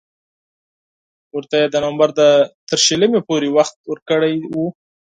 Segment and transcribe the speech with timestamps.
[1.35, 2.09] ورته یې د نومبر
[2.69, 4.67] تر شلمې پورې وخت ورکړی وو.